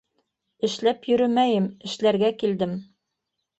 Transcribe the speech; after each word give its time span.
—Эшләп 0.67 1.05
йөрөмәйем, 1.11 1.69
эшләргә 1.91 2.35
килдем. 2.43 2.77